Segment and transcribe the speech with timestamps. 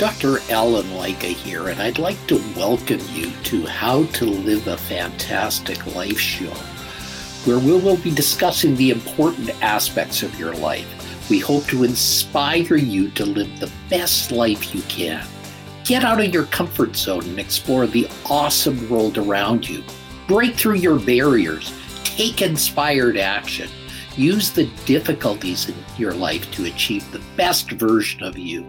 [0.00, 0.38] Dr.
[0.48, 5.94] Allen Lycka here, and I'd like to welcome you to How to Live a Fantastic
[5.94, 6.54] Life show,
[7.44, 11.28] where we will be discussing the important aspects of your life.
[11.28, 15.22] We hope to inspire you to live the best life you can.
[15.84, 19.84] Get out of your comfort zone and explore the awesome world around you.
[20.26, 21.74] Break through your barriers.
[22.04, 23.68] Take inspired action.
[24.16, 28.66] Use the difficulties in your life to achieve the best version of you.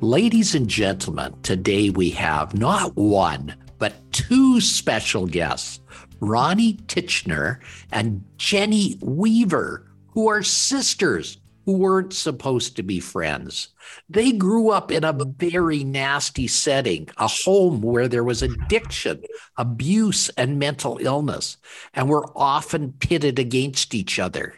[0.00, 5.80] Ladies and gentlemen, today we have not one, but two special guests,
[6.20, 7.58] Ronni Tichenor
[7.90, 13.70] and Jennie Weaver, who are sisters who weren't supposed to be friends.
[14.08, 19.22] They grew up in a very nasty setting, a home where there was addiction,
[19.56, 21.56] abuse, and mental illness,
[21.94, 24.54] and were often pitted against each other.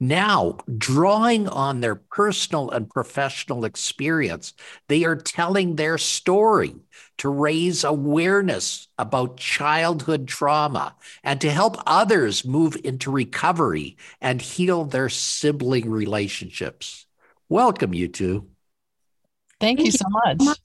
[0.00, 4.52] Now, drawing on their personal and professional experience,
[4.88, 6.74] they are telling their story
[7.18, 14.84] to raise awareness about childhood trauma and to help others move into recovery and heal
[14.84, 17.06] their sibling relationships.
[17.48, 18.48] Welcome, you two.
[19.60, 20.58] Thank, Thank you so much.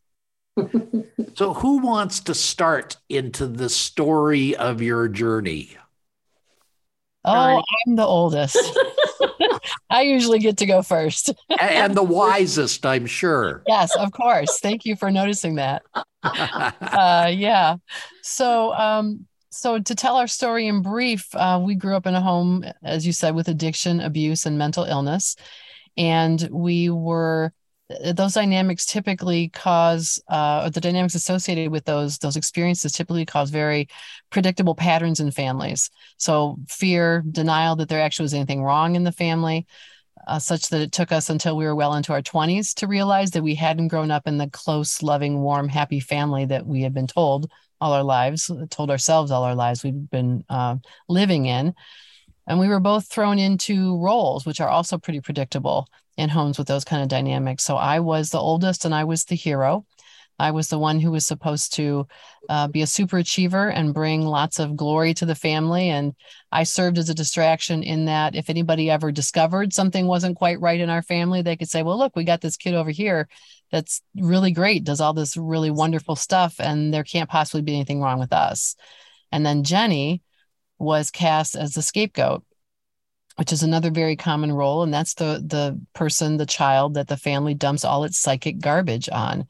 [1.36, 5.78] so, who wants to start into the story of your journey?
[7.23, 8.58] Oh, I'm the oldest.
[9.90, 11.34] I usually get to go first.
[11.59, 13.64] and the wisest, I'm sure.
[13.68, 14.59] Yes, of course.
[14.59, 15.84] Thank you for noticing that.
[16.22, 17.78] Uh, yeah.
[18.23, 22.20] So, um, so to tell our story in brief, uh, we grew up in a
[22.20, 25.38] home, as you said, with addiction, abuse, and mental illness,
[25.95, 27.54] and we were
[28.14, 33.50] those dynamics typically cause uh, or the dynamics associated with those those experiences typically cause
[33.50, 33.88] very
[34.30, 35.90] predictable patterns in families.
[36.17, 39.66] So fear denial that there actually was anything wrong in the family
[40.28, 43.32] uh, such that it took us until we were well into our 20s to realize
[43.32, 46.94] that we hadn't grown up in the close loving warm happy family that we had
[46.94, 47.50] been told
[47.82, 50.76] all our lives told ourselves all our lives we'd been uh,
[51.08, 51.73] living in.
[52.45, 55.88] And we were both thrown into roles which are also pretty predictable
[56.20, 57.64] in homes with those kind of dynamics.
[57.64, 59.86] So I was the oldest and I was the hero.
[60.38, 62.08] I was the one who was supposed to
[62.50, 65.90] uh, be a super achiever and bring lots of glory to the family.
[65.90, 66.14] And
[66.52, 70.80] I served as a distraction in that if anybody ever discovered something wasn't quite right
[70.80, 73.28] in our family, they could say, well, look, we got this kid over here
[73.72, 78.02] that's really great, does all this really wonderful stuff, and there can't possibly be anything
[78.02, 78.76] wrong with us.
[79.32, 80.22] And then Jennie
[80.80, 82.44] was cast as the scapegoat
[83.39, 87.16] which is another very common role and that's the the person the child that the
[87.16, 89.48] family dumps all its psychic garbage on.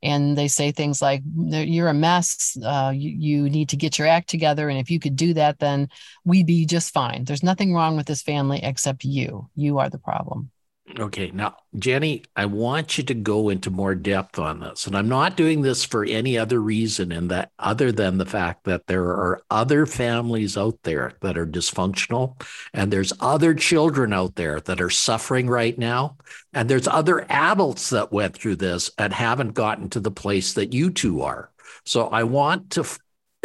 [0.00, 4.06] And they say things like you're a mess uh, you, you need to get your
[4.06, 5.88] act together and if you could do that then
[6.24, 7.24] we'd be just fine.
[7.24, 9.50] There's nothing wrong with this family except you.
[9.56, 10.52] You are the problem
[10.98, 11.30] Okay.
[11.30, 14.86] Now, Jennie, I want you to go into more depth on this.
[14.86, 18.64] And I'm not doing this for any other reason in that other than the fact
[18.64, 22.42] that there are other families out there that are dysfunctional
[22.74, 26.16] and there's other children out there that are suffering right now.
[26.52, 30.72] And there's other adults that went through this and haven't gotten to the place that
[30.74, 31.50] you two are.
[31.84, 32.84] So I want to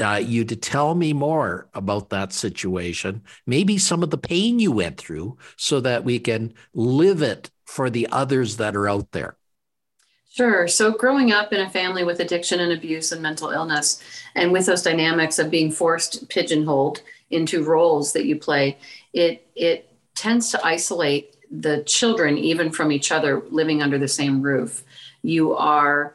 [0.01, 4.71] uh, you to tell me more about that situation, maybe some of the pain you
[4.71, 9.37] went through, so that we can live it for the others that are out there.
[10.29, 10.67] Sure.
[10.67, 14.01] So, growing up in a family with addiction and abuse and mental illness,
[14.35, 18.77] and with those dynamics of being forced pigeonholed into roles that you play,
[19.13, 24.41] it it tends to isolate the children even from each other living under the same
[24.41, 24.83] roof.
[25.23, 26.13] You are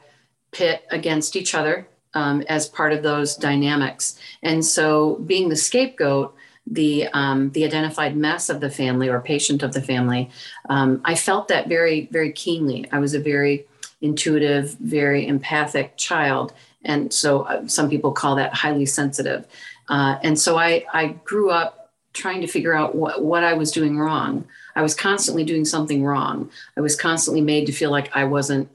[0.53, 4.19] pit against each other um, as part of those dynamics.
[4.43, 6.35] And so, being the scapegoat,
[6.67, 10.31] the um, the identified mess of the family or patient of the family,
[10.69, 12.89] um, I felt that very very keenly.
[12.93, 13.67] I was a very
[14.01, 16.53] intuitive, very empathic child,
[16.85, 19.47] and so uh, some people call that highly sensitive.
[19.89, 23.71] Uh, and so I I grew up trying to figure out what, what I was
[23.71, 24.45] doing wrong.
[24.75, 26.51] I was constantly doing something wrong.
[26.77, 28.69] I was constantly made to feel like I wasn't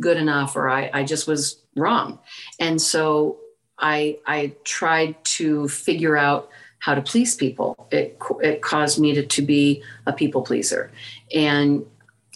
[0.00, 2.18] good enough or I, I just was wrong.
[2.58, 3.38] And so
[3.78, 7.88] I, I tried to figure out how to please people.
[7.90, 10.90] It, it caused me to, to be a people pleaser.
[11.34, 11.86] And,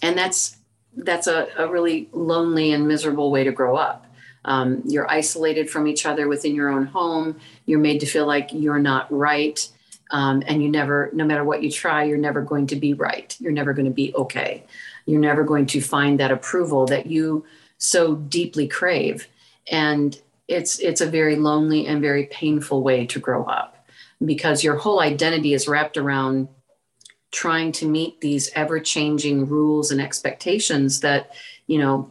[0.02, 0.56] and that's,
[0.96, 4.06] that's a, a really lonely and miserable way to grow up.
[4.44, 7.40] Um, you're isolated from each other within your own home.
[7.66, 9.68] You're made to feel like you're not right.
[10.12, 13.36] Um, and you never, no matter what you try, you're never going to be right.
[13.40, 14.64] You're never going to be okay.
[15.04, 17.44] You're never going to find that approval that you
[17.78, 19.28] so deeply crave.
[19.70, 23.86] And it's it's a very lonely and very painful way to grow up
[24.24, 26.48] because your whole identity is wrapped around
[27.32, 31.32] trying to meet these ever changing rules and expectations that,
[31.66, 32.10] you know,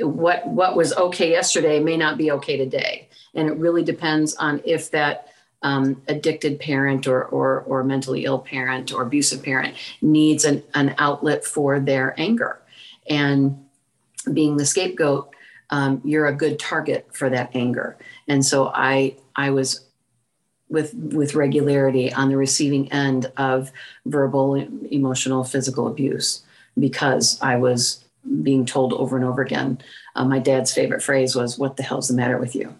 [0.00, 4.60] what what was okay yesterday may not be okay today and it really depends on
[4.64, 5.28] if that
[5.62, 10.94] um, addicted parent or, or, or mentally ill parent or abusive parent needs an, an
[10.98, 12.60] outlet for their anger.
[13.08, 13.66] And
[14.32, 15.34] being the scapegoat,
[15.70, 17.96] um, you're a good target for that anger.
[18.28, 19.86] And so I, I was
[20.68, 23.70] with, with regularity on the receiving end of
[24.06, 26.42] verbal, emotional, physical abuse
[26.78, 28.04] because I was
[28.42, 29.80] being told over and over again.
[30.14, 32.74] Uh, my dad's favorite phrase was, What the hell's the matter with you?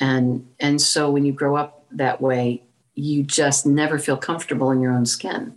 [0.00, 2.62] And, and so when you grow up that way,
[2.94, 5.54] you just never feel comfortable in your own skin.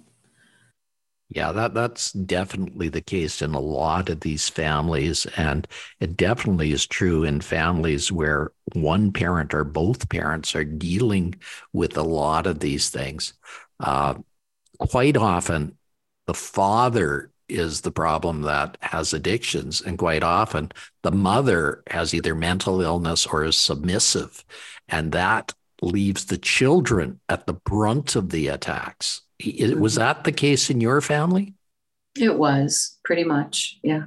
[1.35, 5.67] Yeah, that that's definitely the case in a lot of these families, and
[5.99, 11.35] it definitely is true in families where one parent or both parents are dealing
[11.73, 13.33] with a lot of these things.
[13.81, 14.15] Uh,
[14.79, 15.77] quite often,
[16.27, 20.71] the father is the problem that has addictions, and quite often
[21.03, 24.45] the mother has either mental illness or is submissive,
[24.89, 29.23] and that leaves the children at the brunt of the attacks.
[29.43, 29.99] Was mm-hmm.
[29.99, 31.53] that the case in your family?
[32.17, 34.05] It was pretty much, yeah.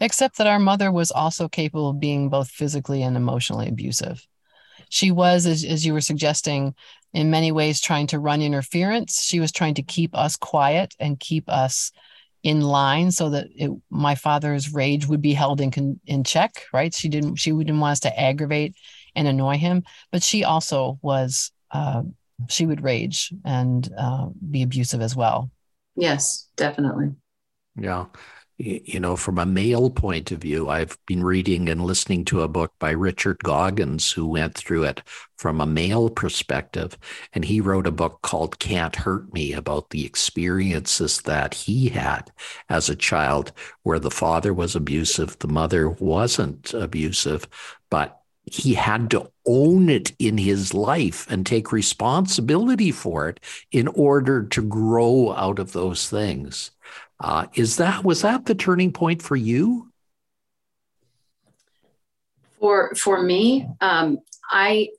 [0.00, 4.26] Except that our mother was also capable of being both physically and emotionally abusive.
[4.88, 6.74] She was, as, as you were suggesting,
[7.12, 9.22] in many ways trying to run interference.
[9.22, 11.92] She was trying to keep us quiet and keep us
[12.42, 16.64] in line so that it, my father's rage would be held in in check.
[16.72, 16.94] Right?
[16.94, 17.36] She didn't.
[17.36, 18.76] She didn't want us to aggravate
[19.14, 19.84] and annoy him.
[20.12, 22.02] But she also was, uh,
[22.48, 25.50] she would rage and uh, be abusive as well.
[25.94, 27.12] Yes, definitely.
[27.78, 28.06] Yeah.
[28.58, 32.48] You know, from a male point of view, I've been reading and listening to a
[32.48, 35.02] book by Richard Goggins, who went through it
[35.36, 36.96] from a male perspective.
[37.34, 42.32] And he wrote a book called Can't Hurt Me about the experiences that he had
[42.70, 47.46] as a child, where the father was abusive, the mother wasn't abusive,
[47.90, 53.40] but he had to own it in his life and take responsibility for it
[53.72, 56.70] in order to grow out of those things.
[57.18, 59.90] Uh, is that was that the turning point for you?
[62.60, 64.18] For for me, um,
[64.50, 64.90] I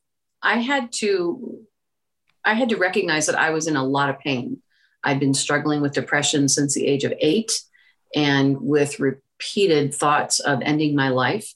[0.41, 1.59] I had to
[2.43, 4.61] I had to recognize that I was in a lot of pain.
[5.03, 7.51] I'd been struggling with depression since the age of eight,
[8.13, 11.53] and with repeated thoughts of ending my life.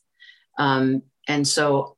[0.58, 1.98] Um, and so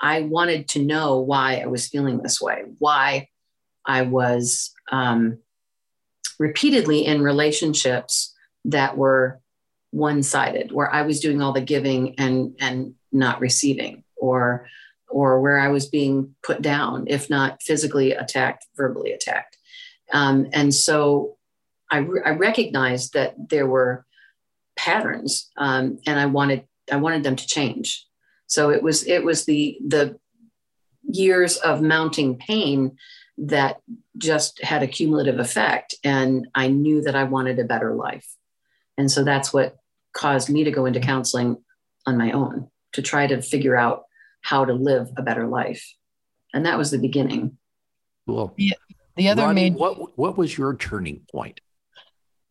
[0.00, 3.28] I wanted to know why I was feeling this way, why
[3.84, 5.38] I was um,
[6.38, 8.34] repeatedly in relationships
[8.64, 9.40] that were
[9.90, 14.66] one sided, where I was doing all the giving and, and not receiving, or,
[15.08, 19.58] or where I was being put down, if not physically attacked, verbally attacked.
[20.12, 21.36] Um, and so
[21.90, 24.06] I, re- I recognized that there were
[24.76, 28.06] patterns um, and I wanted, I wanted them to change.
[28.50, 30.18] So it was it was the the
[31.08, 32.96] years of mounting pain
[33.38, 33.80] that
[34.18, 38.26] just had a cumulative effect and I knew that I wanted a better life.
[38.98, 39.76] And so that's what
[40.12, 41.58] caused me to go into counseling
[42.06, 44.02] on my own to try to figure out
[44.42, 45.94] how to live a better life.
[46.52, 47.56] And that was the beginning.
[48.26, 48.52] Cool.
[48.56, 48.74] The,
[49.14, 51.60] the other Ronni, what what was your turning point?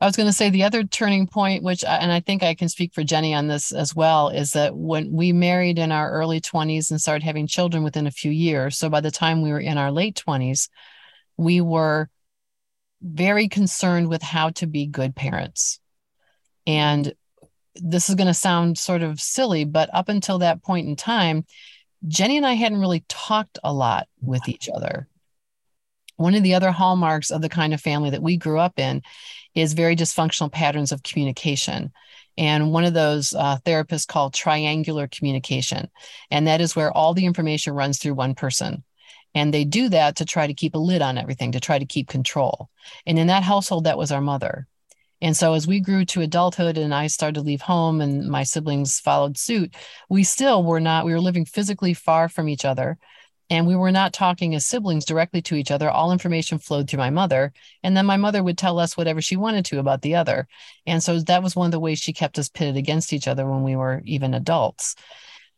[0.02, 2.70] I was going to say the other turning point, which, and I think I can
[2.70, 6.40] speak for Jennie on this as well, is that when we married in our early
[6.40, 8.78] 20s and started having children within a few years.
[8.78, 10.70] So by the time we were in our late 20s,
[11.36, 12.10] we were
[13.02, 15.82] very concerned with how to be good parents.
[16.66, 17.14] And
[17.76, 21.46] this is going to sound sort of silly, but up until that point in time,
[22.08, 25.10] Jennie and I hadn't really talked a lot with each other.
[26.16, 29.02] One of the other hallmarks of the kind of family that we grew up in
[29.56, 31.92] is very dysfunctional patterns of communication.
[32.38, 35.90] And one of those uh, therapists called triangular communication.
[36.32, 38.84] And that is where all the information runs through one person.
[39.36, 41.86] And they do that to try to keep a lid on everything, to try to
[41.86, 42.70] keep control.
[43.06, 44.68] And in that household, that was our mother.
[45.22, 48.44] And so as we grew to adulthood and I started to leave home and my
[48.44, 49.76] siblings followed suit,
[50.10, 52.98] we still were not, we were living physically far from each other
[53.50, 55.90] and we were not talking as siblings directly to each other.
[55.90, 57.52] All information flowed through my mother.
[57.84, 60.48] And then my mother would tell us whatever she wanted to about the other.
[60.86, 63.50] And so that was one of the ways she kept us pitted against each other
[63.50, 64.96] when we were even adults.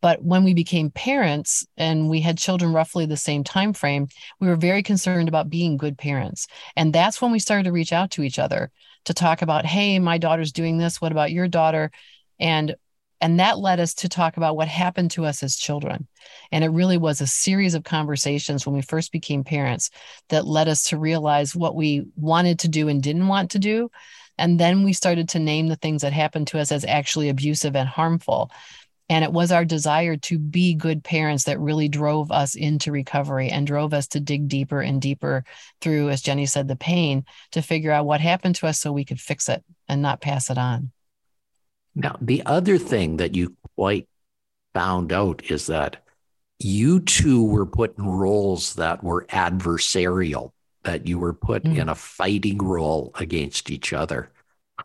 [0.02, 4.08] But when we became parents and we had children roughly the same time frame,
[4.40, 6.48] we were very concerned about being good parents.
[6.76, 8.72] And that's when we started to reach out to each other
[9.06, 11.00] to talk about, hey, my daughter's doing this.
[11.00, 11.92] What about your daughter?
[12.40, 12.76] And
[13.22, 16.08] and that led us to talk about what happened to us as children.
[16.52, 19.92] And it really was a series of conversations when we first became parents
[20.30, 23.92] that led us to realize what we wanted to do and didn't want to do.
[24.40, 27.76] And then we started to name the things that happened to us as actually abusive
[27.76, 28.50] and harmful.
[29.08, 33.50] And it was our desire to be good parents that really drove us into recovery
[33.50, 35.44] and drove us to dig deeper and deeper
[35.80, 39.06] through, as Jennie said, the pain to figure out what happened to us so we
[39.06, 40.92] could fix it and not pass it on.
[41.96, 44.08] Now, the other thing that you quite
[44.74, 46.04] found out is that
[46.60, 50.52] you two were put in roles that were adversarial,
[50.84, 51.78] that you were put mm.
[51.78, 54.32] in a fighting role against each other.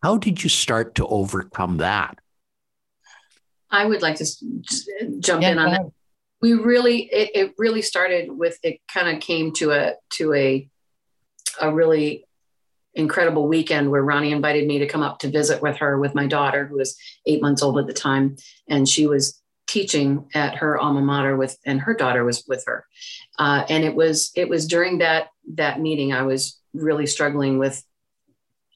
[0.02, 2.18] How did you start to overcome that?
[3.70, 4.26] I would like to
[5.20, 5.86] jump yeah, in on that.
[6.40, 10.68] We really, it, it really started with, it kind of came to a, to a,
[11.60, 12.25] a really
[12.96, 16.26] incredible weekend where Ronni invited me to come up to visit with her with my
[16.26, 18.36] daughter, who was eight months old at the time,
[18.68, 22.86] and she was teaching at her alma mater with, and her daughter was with her.
[23.38, 27.84] Uh, and it was it was during that that meeting I was really struggling with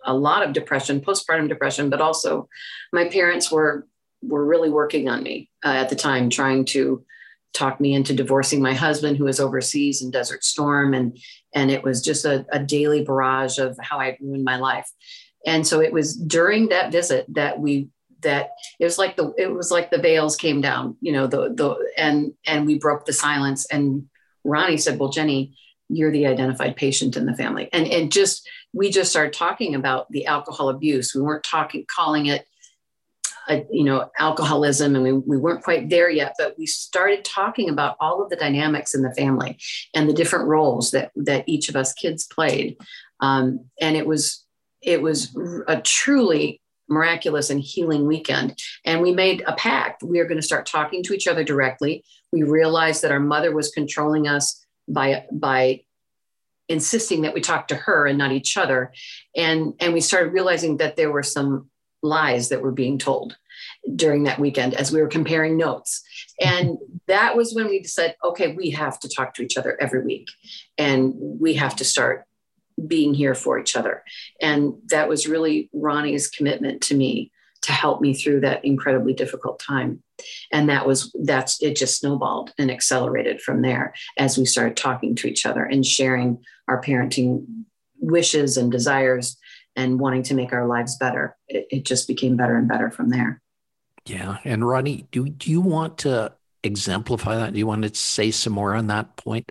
[0.04, 2.48] a lot of depression, postpartum depression, but also
[2.92, 3.86] my parents were
[4.22, 7.04] were really working on me uh, at the time, trying to
[7.52, 11.18] talk me into divorcing my husband who was overseas in Desert Storm and
[11.54, 14.88] and it was just a, a daily barrage of how I ruined my life.
[15.46, 17.88] And so it was during that visit that we
[18.22, 21.52] that it was like the it was like the veils came down, you know, the
[21.54, 23.66] the and and we broke the silence.
[23.70, 24.08] And
[24.46, 25.56] Ronni said, Well, Jennie,
[25.88, 27.68] you're the identified patient in the family.
[27.72, 31.14] And and just we just started talking about the alcohol abuse.
[31.14, 32.46] We weren't talking calling it
[33.70, 37.96] you know alcoholism and we, we weren't quite there yet but we started talking about
[38.00, 39.58] all of the dynamics in the family
[39.94, 42.76] and the different roles that that each of us kids played.
[43.20, 44.44] Um, and it was
[44.82, 45.36] it was
[45.68, 48.58] a truly miraculous and healing weekend.
[48.84, 50.02] And we made a pact.
[50.02, 52.04] We are going to start talking to each other directly.
[52.32, 55.82] We realized that our mother was controlling us by by
[56.68, 58.92] insisting that we talk to her and not each other.
[59.36, 61.69] And and we started realizing that there were some
[62.02, 63.36] lies that were being told
[63.94, 66.02] during that weekend as we were comparing notes.
[66.42, 66.58] Mm-hmm.
[66.58, 70.04] And that was when we said, okay, we have to talk to each other every
[70.04, 70.28] week
[70.78, 72.24] and we have to start
[72.86, 74.02] being here for each other.
[74.40, 77.30] And that was really Ronni's commitment to me
[77.62, 80.02] to help me through that incredibly difficult time.
[80.50, 85.14] And that was, that's, it just snowballed and accelerated from there as we started talking
[85.16, 87.44] to each other and sharing our parenting
[87.98, 89.36] wishes and desires
[89.76, 91.36] and wanting to make our lives better.
[91.48, 93.40] It, it just became better and better from there.
[94.06, 94.38] Yeah.
[94.44, 97.52] And Ronni, do, do you want to exemplify that?
[97.52, 99.50] Do you want to say some more on that point?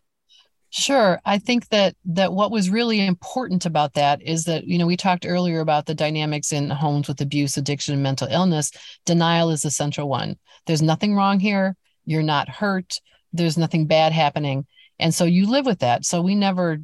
[0.72, 1.20] Sure.
[1.26, 4.98] I think that that what was really important about that is that, you know, we
[4.98, 8.72] talked earlier about the dynamics in homes with abuse, addiction, and mental illness.
[9.06, 10.38] Denial is the central one.
[10.68, 11.76] There's nothing wrong here.
[12.06, 13.00] You're not hurt.
[13.34, 14.68] There's nothing bad happening.
[15.00, 16.06] And so you live with that.
[16.06, 16.78] So we never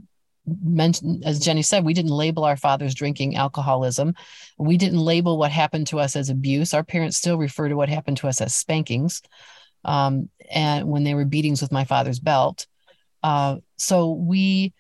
[0.63, 4.13] mentioned, as Jennie said, we didn't label our father's drinking alcoholism.
[4.57, 6.73] We didn't label what happened to us as abuse.
[6.73, 9.21] Our parents still refer to what happened to us as spankings,
[9.83, 12.67] um, and when they were beatings with my father's belt.
[13.23, 14.73] Uh, so we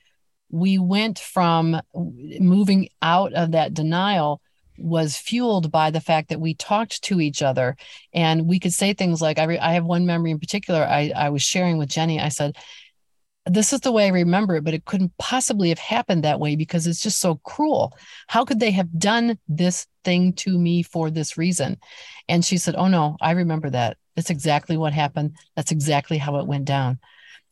[0.51, 4.41] we went from moving out of that denial
[4.77, 7.75] was fueled by the fact that we talked to each other
[8.13, 11.11] and we could say things like I, re- I have one memory in particular I,
[11.15, 12.57] I was sharing with jennie i said
[13.45, 16.55] this is the way I remember it, but it couldn't possibly have happened that way
[16.55, 17.95] because it's just so cruel.
[18.27, 21.77] How could they have done this thing to me for this reason?
[22.27, 23.97] And she said, Oh, no, I remember that.
[24.15, 25.35] That's exactly what happened.
[25.55, 26.99] That's exactly how it went down.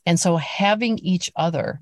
[0.06, 1.82] And so having each other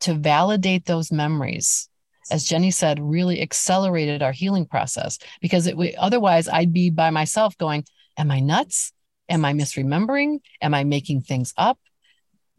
[0.00, 1.88] to validate those memories,
[2.30, 7.56] as Jennie said, really accelerated our healing process because it, otherwise I'd be by myself
[7.58, 7.84] going,
[8.18, 8.92] Am I nuts?
[9.28, 10.40] Am I misremembering?
[10.60, 11.78] Am I making things up?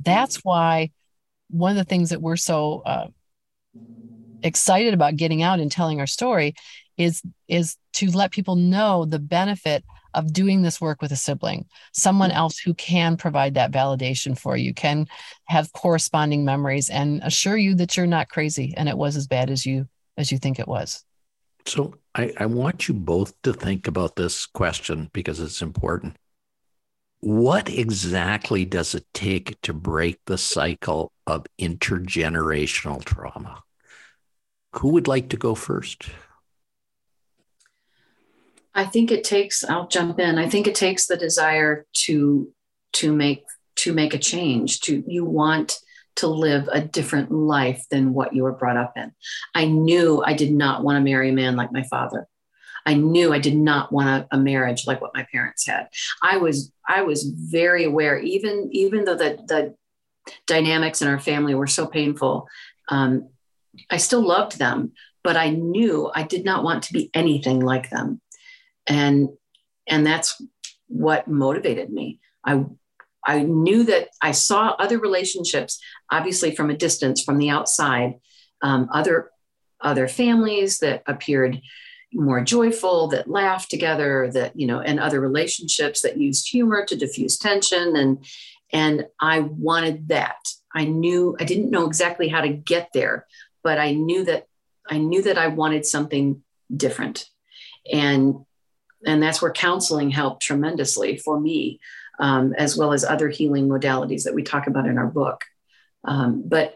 [0.03, 0.91] That's why
[1.49, 3.07] one of the things that we're so uh,
[4.43, 6.53] excited about getting out and telling our story
[6.97, 11.65] is is to let people know the benefit of doing this work with a sibling.
[11.93, 15.07] Someone else who can provide that validation for you can
[15.45, 19.49] have corresponding memories and assure you that you're not crazy and it was as bad
[19.49, 21.03] as you as you think it was.
[21.65, 26.17] So I, I want you both to think about this question because it's important
[27.21, 33.61] what exactly does it take to break the cycle of intergenerational trauma?
[34.73, 36.09] Who would like to go first?
[38.73, 40.37] I think it takes I'll jump in.
[40.37, 42.51] I think it takes the desire to
[42.93, 43.43] to make
[43.77, 45.77] to make a change to you want
[46.15, 49.11] to live a different life than what you were brought up in.
[49.55, 52.27] I knew I did not want to marry a man like my father.
[52.85, 55.87] I knew I did not want a, a, marriage like what my parents had.
[56.21, 59.75] I was I was very aware, even even though the the
[60.47, 62.47] dynamics in our family were so painful.
[62.89, 63.29] Um,
[63.89, 64.91] I still loved them,
[65.23, 68.21] but I knew I did not want to be anything like them,
[68.87, 69.29] and
[69.87, 70.41] and that's
[70.87, 72.19] what motivated me.
[72.45, 72.65] I
[73.25, 75.79] I knew that I saw other relationships,
[76.11, 78.15] obviously from a distance, from the outside,
[78.61, 79.31] um, other
[79.79, 81.61] other families that appeared
[82.13, 86.95] more joyful, that laughed together, that you know, and other relationships that used humor to
[86.95, 88.25] diffuse tension, and
[88.71, 90.37] and I wanted that.
[90.73, 93.27] I knew I didn't know exactly how to get there,
[93.63, 94.47] but I knew that
[94.89, 96.43] I knew that I wanted something
[96.75, 97.29] different,
[97.91, 98.45] and
[99.05, 101.79] and that's where counseling helped tremendously for me
[102.21, 105.43] um, as well as other healing modalities that we talk about in our book.
[106.03, 106.75] Um, but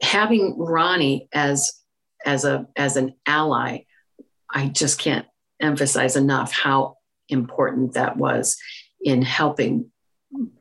[0.00, 1.72] having Ronni as
[2.24, 3.80] as a as an ally,
[4.52, 5.26] I just can't
[5.60, 6.96] emphasize enough how
[7.28, 8.56] important that was
[9.00, 9.90] in helping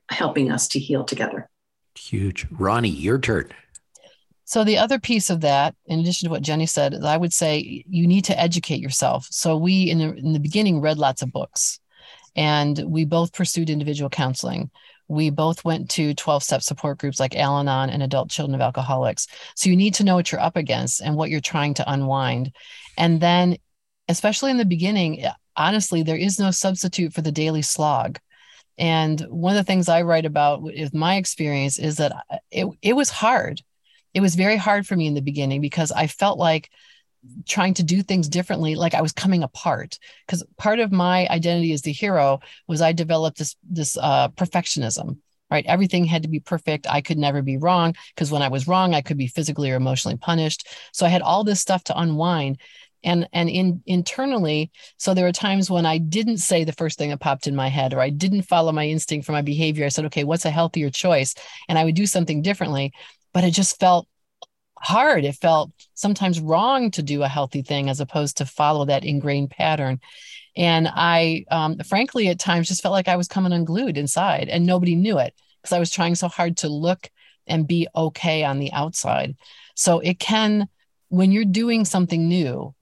[0.10, 1.50] helping us to heal together.
[1.98, 3.50] Huge, Ronni, your turn.
[4.44, 7.32] So the other piece of that, in addition to what Jennie said, is I would
[7.32, 9.28] say you need to educate yourself.
[9.32, 11.80] So we in the, in the beginning read lots of books.
[12.36, 14.72] And we both pursued individual counseling.
[15.08, 18.62] We both went to 12 step support groups like Al Anon and Adult Children of
[18.62, 19.28] Alcoholics.
[19.56, 22.54] So you need to know what you're up against and what you're trying to unwind.
[22.98, 23.58] And then,
[24.08, 25.24] especially in the beginning,
[25.56, 28.20] honestly, there is no substitute for the daily slog.
[28.78, 32.94] And one of the things I write about with my experience is that it, it
[32.94, 33.62] was hard.
[34.14, 36.70] It was very hard for me in the beginning because I felt like
[37.48, 40.00] trying to do things differently like i was coming apart.
[40.26, 45.18] Because part of my identity as the hero was i developed this this uh, perfectionism
[45.52, 45.66] right?
[45.66, 46.88] Everything had to be perfect.
[46.90, 49.76] I could never be wrong because when i was wrong i could be physically or
[49.76, 50.68] emotionally punished.
[50.94, 52.60] So i had all this stuff to unwind
[53.04, 57.10] and and in internally so there were times when i didn't say the first thing
[57.10, 59.90] that popped in my head or i didn't follow my instinct for my behavior i
[59.90, 61.34] said okay what's a healthier choice
[61.68, 62.92] and i would do something differently
[63.34, 64.08] but it just felt
[64.82, 65.24] hard.
[65.26, 69.52] It felt sometimes wrong to do a healthy thing as opposed to follow that ingrained
[69.52, 70.00] pattern.
[70.58, 74.66] And I, um, frankly, at times just felt like I was coming unglued inside and
[74.66, 77.10] nobody knew it because I was trying so hard to look
[77.48, 79.36] and be okay on the outside.
[79.76, 80.68] So it can,
[81.10, 82.74] when you're doing something new,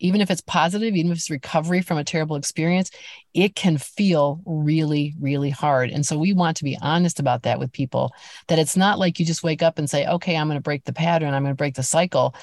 [0.00, 2.90] even if it's positive, even if it's recovery from a terrible experience,
[3.32, 5.90] it can feel really, really hard.
[5.90, 8.12] And so we want to be honest about that with people
[8.48, 10.84] that it's not like you just wake up and say, okay, I'm going to break
[10.84, 12.34] the pattern, I'm going to break the cycle.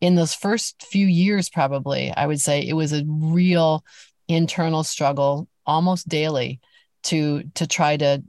[0.00, 3.84] In those first few years, probably, I would say it was a real
[4.28, 6.60] internal struggle almost daily
[7.04, 8.22] to to try to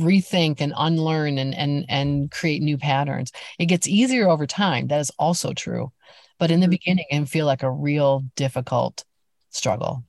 [0.00, 5.00] rethink and unlearn and and and create new patterns it gets easier over time that
[5.00, 5.92] is also true
[6.38, 6.70] but in the mm-hmm.
[6.70, 9.04] beginning and feel like a real difficult
[9.50, 10.04] struggle.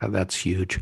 [0.00, 0.80] That's huge.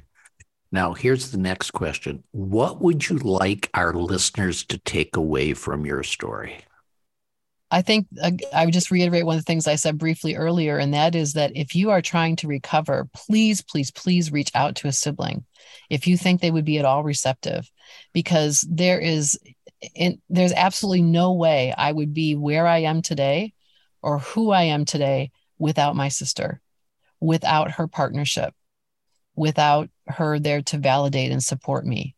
[0.73, 2.23] Now, here's the next question.
[2.31, 6.59] What would you like our listeners to take away from your story?
[7.73, 10.79] I think uh, I would just reiterate one of the things I said briefly earlier,
[10.79, 14.77] and that is that if you are trying to recover, please, please, please reach out
[14.77, 15.45] to a sibling
[15.89, 17.71] if you think they would be at all receptive,
[18.13, 19.39] because there is,
[19.95, 23.55] in, there's absolutely no way I would be where I am today
[24.03, 26.61] or who I am today without my sister,
[27.21, 28.55] without her partnership,
[29.35, 32.15] without her there to validate and support me.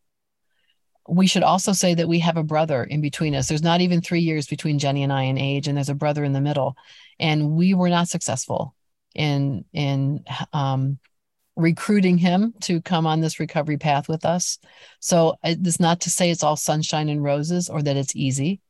[1.08, 3.48] We should also say that we have a brother in between us.
[3.48, 6.22] There's not even three years between Jennie and I in age, and there's a brother
[6.22, 6.76] in the middle.
[7.18, 8.74] And we were not successful
[9.14, 10.98] in in um,
[11.56, 14.58] recruiting him to come on this recovery path with us.
[15.00, 18.60] So it's not to say it's all sunshine and roses or that it's easy.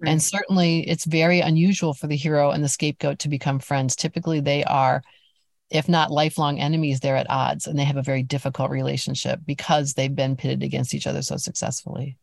[0.00, 0.10] Right.
[0.10, 3.96] And certainly it's very unusual for the hero and the scapegoat to become friends.
[3.96, 5.02] Typically, they are,
[5.70, 9.94] if not lifelong enemies, they're at odds and they have a very difficult relationship because
[9.94, 12.16] they've been pitted against each other so successfully.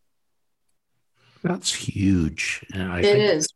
[1.43, 2.65] That's huge.
[2.73, 3.49] And I it is.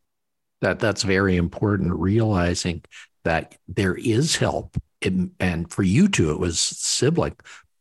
[0.62, 1.94] That that's very important.
[1.94, 2.84] Realizing
[3.24, 7.36] that there is help, and for you two, it was sibling,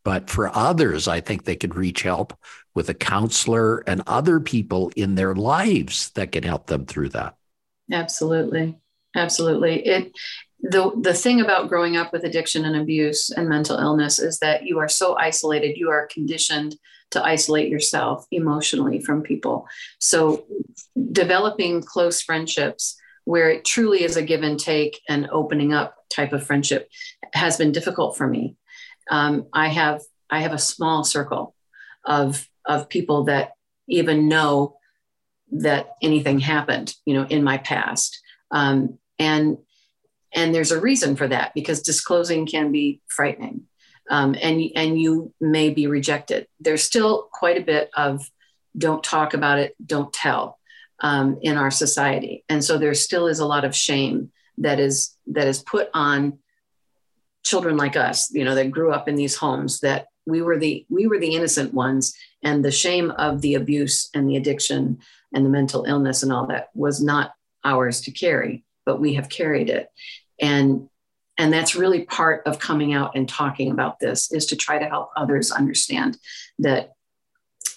[0.05, 2.37] but for others, I think they could reach help
[2.75, 7.35] with a counselor and other people in their lives that can help them through that.
[7.91, 8.79] Absolutely.
[9.17, 9.87] Absolutely.
[9.87, 10.13] It
[10.61, 14.65] the the thing about growing up with addiction and abuse and mental illness is that
[14.65, 16.77] you are so isolated, you are conditioned
[17.11, 19.67] to isolate yourself emotionally from people.
[19.99, 20.47] So
[21.13, 26.33] developing close friendships where it truly is a give and take and opening up type
[26.33, 26.91] of friendship
[27.33, 28.57] has been difficult for me.
[29.11, 31.55] Um, I have I have a small circle
[32.05, 33.53] of of people that
[33.89, 34.77] even know
[35.51, 38.21] that anything happened, you know, in my past.
[38.51, 39.59] Um, and
[40.35, 43.63] and there's a reason for that because disclosing can be frightening
[44.11, 48.29] um, and and you may be rejected there's still quite a bit of
[48.77, 50.59] don't talk about it don't tell
[51.01, 55.17] um, in our society and so there still is a lot of shame that is
[55.27, 56.39] that is put on
[57.45, 60.85] children like us you know that grew up in these homes that we were the
[60.91, 64.99] we were the innocent ones and the shame of the abuse and the addiction
[65.35, 67.33] and the mental illness and all that was not
[67.65, 69.91] ours to carry but we have carried it.
[70.41, 70.89] And
[71.37, 74.87] and that's really part of coming out and talking about this is to try to
[74.87, 76.17] help others understand
[76.61, 76.95] that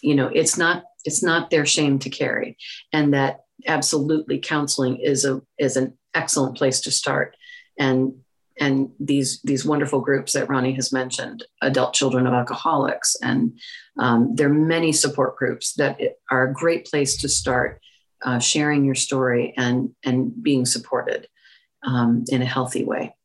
[0.01, 2.57] you know it's not it's not their shame to carry
[2.93, 7.35] and that absolutely counseling is a is an excellent place to start
[7.79, 8.13] and
[8.59, 13.59] and these these wonderful groups that Ronni has mentioned, adult children of alcoholics, and
[13.97, 17.81] um, there are many support groups that are a great place to start
[18.23, 21.27] uh, sharing your story and and being supported
[21.83, 23.15] um, in a healthy way.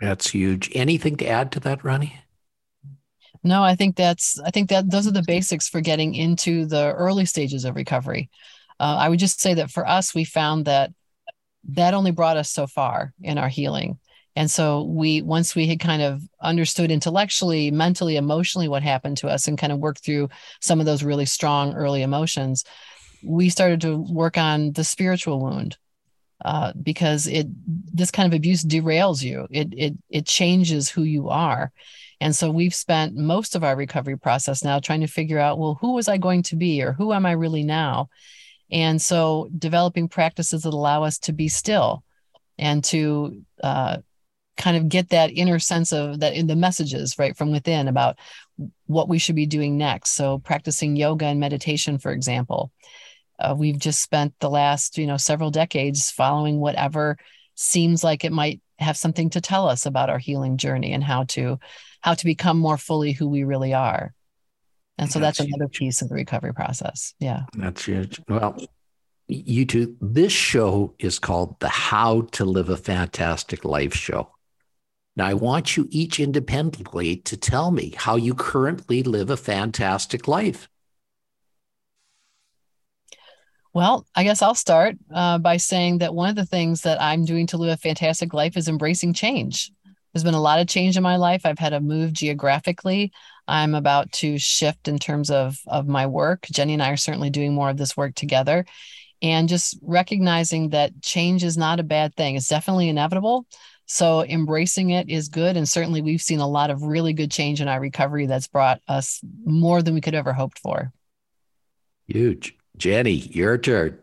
[0.00, 0.70] That's huge.
[0.74, 2.12] Anything to add to that, Ronni?
[3.42, 6.92] No, I think that's I think that those are the basics for getting into the
[6.92, 8.28] early stages of recovery.
[8.80, 10.90] Uh, I would just say that for us, we found that
[11.68, 13.98] that only brought us so far in our healing.
[14.36, 19.28] And so we, once we had kind of understood intellectually, mentally, emotionally what happened to
[19.28, 20.28] us and kind of worked through
[20.60, 22.64] some of those really strong early emotions,
[23.22, 25.76] we started to work on the spiritual wound.
[26.44, 27.46] Uh, because it
[27.94, 29.46] this kind of abuse derails you.
[29.50, 31.72] It it it changes who you are.
[32.20, 35.78] And so we've spent most of our recovery process now trying to figure out well
[35.80, 38.08] who was i going to be or who am i really now
[38.70, 42.02] and so developing practices that allow us to be still
[42.58, 43.98] and to uh,
[44.56, 48.18] kind of get that inner sense of that in the messages right from within about
[48.86, 50.12] what we should be doing next.
[50.12, 52.70] So practicing yoga and meditation for example.
[53.36, 57.16] Uh, we've just spent the last you know several decades following whatever
[57.56, 61.24] seems like it might have something to tell us about our healing journey and how
[61.24, 61.58] to
[62.00, 64.13] how to become more fully who we really are
[64.98, 68.56] and so that's, that's another piece of the recovery process yeah that's huge well
[69.26, 74.30] you two this show is called the how to live a fantastic life show
[75.16, 80.26] now, I want you each independently to tell me how you currently live a fantastic
[80.26, 80.68] life.
[83.72, 87.24] Well, I guess I'll start uh, by saying that one of the things that I'm
[87.24, 89.72] doing to live a fantastic life is embracing change.
[90.14, 91.44] There's been a lot of change in my life.
[91.44, 93.12] I've had to move geographically.
[93.48, 96.46] I'm about to shift in terms of, of my work.
[96.50, 98.64] Jennie and I are certainly doing more of this work together.
[99.20, 102.36] And just recognizing that change is not a bad thing.
[102.36, 103.46] It's definitely inevitable,
[103.86, 105.56] so embracing it is good.
[105.56, 108.80] And certainly we've seen a lot of really good change in our recovery that's brought
[108.86, 110.92] us more than we could ever hoped for.
[112.06, 112.56] Huge.
[112.76, 113.98] Jennie, your turn.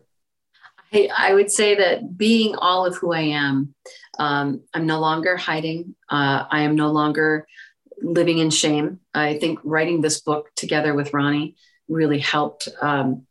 [0.93, 3.73] I, I would say that being all of who I am,
[4.19, 5.95] um, I'm no longer hiding.
[6.09, 7.47] Uh, I am no longer
[8.01, 8.99] living in shame.
[9.13, 11.55] I think writing this book together with Ronni
[11.87, 13.25] really helped um,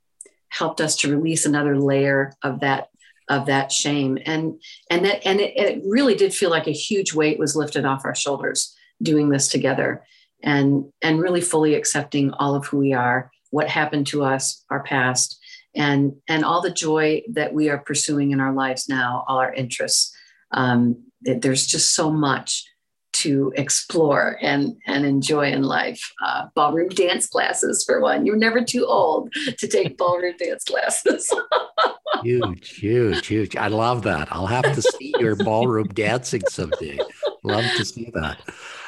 [0.48, 2.88] helped us to release another layer of that
[3.28, 7.14] of that shame and and that and it, it really did feel like a huge
[7.14, 10.04] weight was lifted off our shoulders doing this together
[10.42, 14.82] and and really fully accepting all of who we are what happened to us our
[14.82, 15.39] past
[15.74, 19.52] and and all the joy that we are pursuing in our lives now all our
[19.52, 20.14] interests
[20.52, 22.64] um, there's just so much
[23.12, 26.00] to explore and and enjoy in life.
[26.24, 28.24] Uh, ballroom dance classes, for one.
[28.24, 31.32] You're never too old to take ballroom dance classes.
[32.22, 33.56] huge, huge, huge.
[33.56, 34.28] I love that.
[34.30, 36.98] I'll have to see your ballroom dancing someday.
[37.42, 38.40] Love to see that.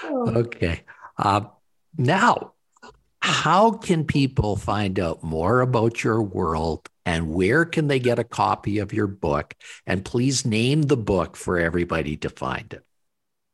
[0.05, 0.33] Oh.
[0.37, 0.83] Okay.
[1.19, 1.43] Uh,
[1.97, 2.55] now,
[3.43, 8.25] how can people find out more about your world and where can they get a
[8.25, 9.57] copy of your book?
[9.85, 12.85] And please name the book for everybody to find it.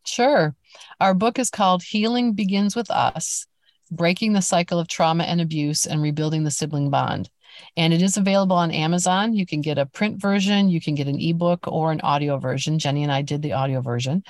[0.05, 0.55] Sure.
[1.01, 3.46] Our book is called Healing Begins with Us
[3.90, 7.31] Breaking the Cycle of Trauma and Abuse and Rebuilding the Sibling Bond.
[7.74, 9.33] And it is available on Amazon.
[9.33, 12.79] You can get a print version, you can get an ebook or an audio version.
[12.79, 14.22] Jennie and I did the audio version.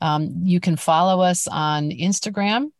[0.00, 2.70] Um, you can follow us on Instagram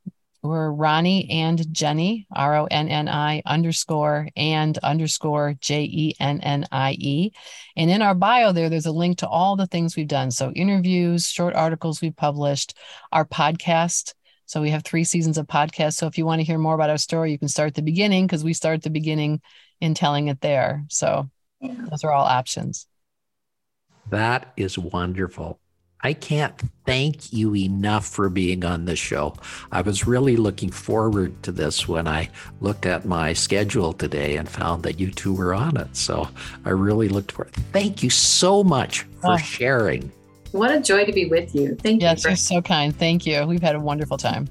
[0.43, 6.41] we're Ronni and Jennie, R O N N I underscore and underscore J E N
[6.41, 7.33] N I E.
[7.77, 10.31] And in our bio there, there's a link to all the things we've done.
[10.31, 12.77] So interviews, short articles we've published,
[13.13, 14.15] our podcast.
[14.47, 15.95] So we have three seasons of podcasts.
[15.95, 17.83] So if you want to hear more about our story, you can start at the
[17.83, 19.41] beginning because we start at the beginning
[19.81, 20.85] in telling it there.
[20.89, 21.29] So
[21.61, 21.75] yeah.
[21.91, 22.87] those are all options.
[24.11, 25.59] That is wonderful.
[26.07, 29.35] I can't thank you enough for being on this show.
[29.73, 34.49] I was really looking forward to this when I looked at my schedule today and
[34.49, 35.97] found that you two were on it.
[35.97, 36.29] So
[36.65, 37.55] I really looked for it.
[37.73, 39.37] Thank you so much for oh.
[39.37, 40.13] sharing
[40.53, 41.75] What a joy to be with you.
[41.75, 42.31] Thank yes, you.
[42.31, 42.97] Yes, you're so kind.
[42.97, 43.45] Thank you.
[43.45, 44.47] We've had a wonderful time.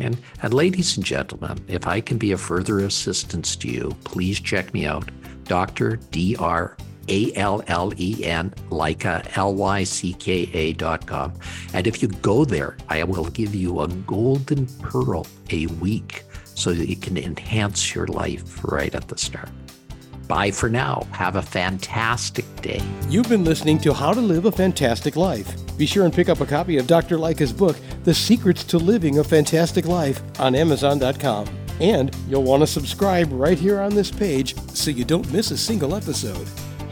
[0.00, 4.40] And, and ladies and gentlemen, if I can be of further assistance to you, please
[4.40, 5.08] check me out.
[5.44, 6.00] Dr.
[6.10, 6.76] Dr.
[7.08, 11.32] A L L E N, Lycka, L Y C K A dot com.
[11.72, 16.72] And if you go there, I will give you a golden pearl a week so
[16.72, 19.50] that you can enhance your life right at the start.
[20.26, 21.06] Bye for now.
[21.12, 22.82] Have a fantastic day.
[23.08, 25.54] You've been listening to How to Live a Fantastic Life.
[25.76, 27.16] Be sure and pick up a copy of Dr.
[27.16, 31.46] Lycka's book, The Secrets to Living a Fantastic Life, on Amazon.com.
[31.80, 35.58] And you'll want to subscribe right here on this page so you don't miss a
[35.58, 36.48] single episode.